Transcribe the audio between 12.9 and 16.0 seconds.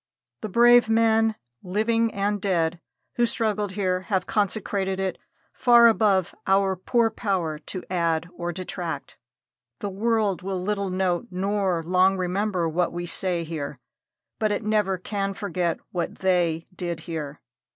we say here, but it never can forget